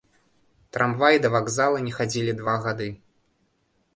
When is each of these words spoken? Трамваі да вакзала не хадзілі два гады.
Трамваі 0.77 1.19
да 1.25 1.29
вакзала 1.35 1.83
не 1.87 1.93
хадзілі 1.97 2.33
два 2.39 2.55
гады. 2.65 2.87